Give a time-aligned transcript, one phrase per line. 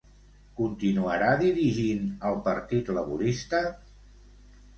[0.59, 3.61] Continuarà dirigint el Partit Laborista?